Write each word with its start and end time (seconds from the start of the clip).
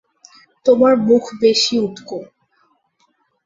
তোমার 0.65 0.93
মুখ 1.07 1.23
বেশি 1.41 1.75
উটকো। 1.79 2.17